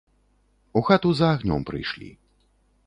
У 0.79 0.83
хату 0.87 1.11
за 1.21 1.31
агнём 1.37 1.61
прыйшлі. 1.71 2.13